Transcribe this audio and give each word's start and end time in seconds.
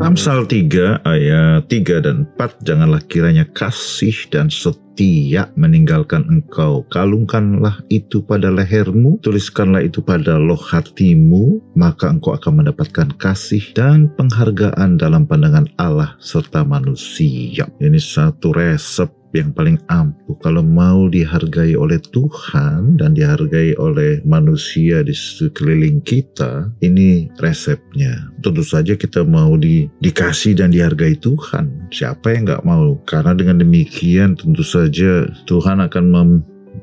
Amsal 0.00 0.48
3 0.48 1.04
ayat 1.04 1.68
3 1.68 2.00
dan 2.00 2.24
4 2.32 2.64
Janganlah 2.64 3.04
kiranya 3.04 3.44
kasih 3.52 4.16
dan 4.32 4.48
setia 4.48 5.52
meninggalkan 5.60 6.24
engkau. 6.24 6.88
Kalungkanlah 6.88 7.84
itu 7.92 8.24
pada 8.24 8.48
lehermu 8.48 9.20
Tuliskanlah 9.20 9.84
itu 9.84 10.00
pada 10.00 10.40
loh 10.40 10.56
hatimu 10.56 11.60
Maka 11.76 12.16
engkau 12.16 12.32
akan 12.32 12.64
mendapatkan 12.64 13.12
kasih 13.20 13.60
dan 13.76 14.08
penghargaan 14.16 14.96
dalam 14.96 15.28
pandangan 15.28 15.68
Allah 15.76 16.16
serta 16.16 16.64
manusia. 16.64 17.68
Ini 17.76 18.00
satu 18.00 18.56
resep 18.56 19.19
yang 19.34 19.54
paling 19.54 19.78
ampuh. 19.90 20.34
Kalau 20.42 20.62
mau 20.64 21.06
dihargai 21.06 21.78
oleh 21.78 21.98
Tuhan 22.10 22.98
dan 22.98 23.14
dihargai 23.14 23.78
oleh 23.78 24.22
manusia 24.26 25.02
di 25.06 25.14
sekeliling 25.14 26.02
kita 26.02 26.70
ini 26.82 27.30
resepnya. 27.38 28.30
Tentu 28.40 28.64
saja 28.64 28.96
kita 28.96 29.22
mau 29.22 29.54
di, 29.54 29.86
dikasih 30.02 30.58
dan 30.58 30.74
dihargai 30.74 31.18
Tuhan. 31.18 31.90
Siapa 31.94 32.34
yang 32.34 32.50
nggak 32.50 32.66
mau? 32.66 32.98
Karena 33.06 33.36
dengan 33.36 33.62
demikian 33.62 34.34
tentu 34.34 34.64
saja 34.66 35.28
Tuhan 35.46 35.82
akan 35.82 36.04
mem 36.10 36.30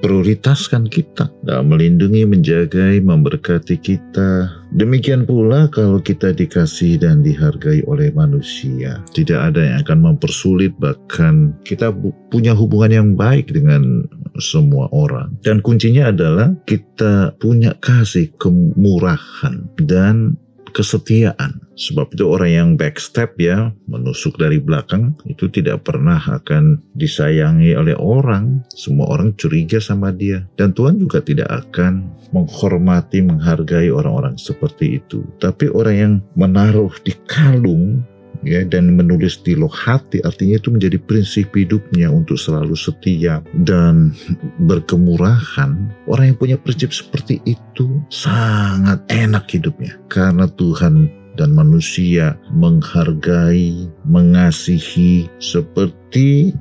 prioritaskan 0.00 0.88
kita 0.88 1.28
dalam 1.44 1.72
melindungi, 1.72 2.24
menjagai, 2.24 3.00
memberkati 3.04 3.76
kita. 3.80 4.48
Demikian 4.72 5.28
pula 5.28 5.68
kalau 5.72 6.00
kita 6.00 6.32
dikasih 6.32 7.00
dan 7.00 7.20
dihargai 7.20 7.84
oleh 7.84 8.08
manusia. 8.14 9.02
Tidak 9.12 9.36
ada 9.36 9.60
yang 9.60 9.76
akan 9.84 9.98
mempersulit 10.14 10.72
bahkan 10.80 11.52
kita 11.66 11.92
punya 12.32 12.56
hubungan 12.56 12.92
yang 12.92 13.08
baik 13.16 13.52
dengan 13.52 14.08
semua 14.40 14.88
orang. 14.94 15.36
Dan 15.44 15.60
kuncinya 15.60 16.08
adalah 16.12 16.54
kita 16.64 17.36
punya 17.42 17.76
kasih 17.82 18.32
kemurahan 18.40 19.68
dan 19.84 20.38
kesetiaan. 20.72 21.69
Sebab 21.80 22.12
itu 22.12 22.28
orang 22.28 22.52
yang 22.52 22.68
backstep 22.76 23.40
ya, 23.40 23.72
menusuk 23.88 24.36
dari 24.36 24.60
belakang, 24.60 25.16
itu 25.24 25.48
tidak 25.48 25.88
pernah 25.88 26.20
akan 26.20 26.76
disayangi 26.92 27.72
oleh 27.72 27.96
orang. 27.96 28.60
Semua 28.76 29.08
orang 29.16 29.32
curiga 29.40 29.80
sama 29.80 30.12
dia. 30.12 30.44
Dan 30.60 30.76
Tuhan 30.76 31.00
juga 31.00 31.24
tidak 31.24 31.48
akan 31.48 32.04
menghormati, 32.36 33.24
menghargai 33.24 33.88
orang-orang 33.88 34.36
seperti 34.36 35.00
itu. 35.00 35.24
Tapi 35.40 35.72
orang 35.72 35.96
yang 35.96 36.14
menaruh 36.36 36.92
di 37.00 37.16
kalung 37.24 38.04
ya 38.44 38.64
dan 38.64 38.96
menulis 38.96 39.40
di 39.44 39.52
loh 39.52 39.68
hati 39.68 40.24
artinya 40.24 40.56
itu 40.56 40.72
menjadi 40.72 40.96
prinsip 41.04 41.52
hidupnya 41.52 42.08
untuk 42.08 42.40
selalu 42.40 42.72
setia 42.72 43.44
dan 43.68 44.16
berkemurahan 44.64 45.76
orang 46.08 46.32
yang 46.32 46.38
punya 46.40 46.56
prinsip 46.56 46.92
seperti 46.92 47.40
itu 47.44 48.00
sangat 48.08 49.04
enak 49.12 49.44
hidupnya 49.52 50.00
karena 50.08 50.48
Tuhan 50.56 51.19
dan 51.40 51.56
manusia 51.56 52.36
menghargai, 52.52 53.88
mengasihi 54.04 55.24
seperti 55.40 56.52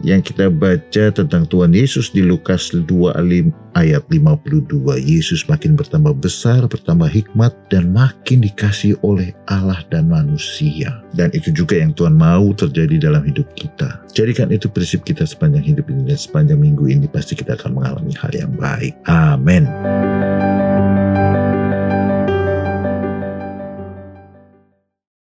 yang 0.00 0.24
kita 0.24 0.48
baca 0.48 1.12
tentang 1.12 1.44
Tuhan 1.50 1.76
Yesus 1.76 2.08
di 2.10 2.24
Lukas 2.24 2.72
2 2.72 2.88
ayat 3.76 4.02
52. 4.08 4.72
Yesus 4.96 5.44
makin 5.46 5.76
bertambah 5.76 6.16
besar, 6.16 6.64
bertambah 6.64 7.12
hikmat, 7.12 7.52
dan 7.68 7.92
makin 7.92 8.40
dikasih 8.40 8.96
oleh 9.04 9.36
Allah 9.52 9.84
dan 9.92 10.08
manusia. 10.08 11.04
Dan 11.12 11.28
itu 11.36 11.52
juga 11.52 11.76
yang 11.76 11.92
Tuhan 11.92 12.16
mau 12.16 12.50
terjadi 12.56 13.12
dalam 13.12 13.22
hidup 13.28 13.46
kita. 13.52 14.00
Jadikan 14.16 14.48
itu 14.48 14.66
prinsip 14.72 15.04
kita 15.04 15.28
sepanjang 15.28 15.76
hidup 15.76 15.86
ini 15.92 16.08
dan 16.08 16.18
sepanjang 16.18 16.58
minggu 16.58 16.88
ini 16.88 17.04
pasti 17.06 17.36
kita 17.36 17.54
akan 17.60 17.76
mengalami 17.76 18.16
hal 18.16 18.32
yang 18.32 18.52
baik. 18.56 18.96
Amin. 19.06 19.68